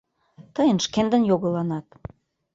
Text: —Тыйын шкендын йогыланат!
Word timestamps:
—Тыйын 0.55 0.77
шкендын 0.85 1.23
йогыланат! 1.29 1.87